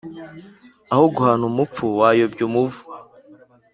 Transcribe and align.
Aho 0.93 1.05
guhana 1.15 1.43
umupfu 1.51 1.83
wayobya 1.99 2.41
umuvu. 2.49 2.81